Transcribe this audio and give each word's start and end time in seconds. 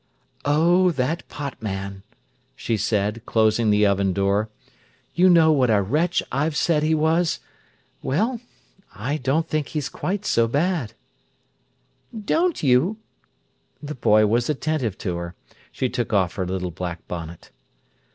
"Oh, 0.45 0.89
that 0.93 1.29
pot 1.29 1.61
man!" 1.61 2.01
she 2.55 2.75
said, 2.75 3.21
closing 3.27 3.69
the 3.69 3.85
oven 3.85 4.13
door. 4.13 4.49
"You 5.13 5.29
know 5.29 5.51
what 5.51 5.69
a 5.69 5.79
wretch 5.79 6.23
I've 6.31 6.55
said 6.57 6.81
he 6.81 6.95
was? 6.95 7.39
Well, 8.01 8.41
I 8.95 9.17
don't 9.17 9.47
think 9.47 9.67
he's 9.67 9.89
quite 9.89 10.25
so 10.25 10.47
bad." 10.47 10.93
"Don't 12.19 12.63
you?" 12.63 12.97
The 13.83 13.93
boy 13.93 14.25
was 14.25 14.49
attentive 14.49 14.97
to 15.05 15.17
her. 15.17 15.35
She 15.71 15.87
took 15.87 16.11
off 16.13 16.33
her 16.33 16.47
little 16.47 16.71
black 16.71 17.07
bonnet. 17.07 17.51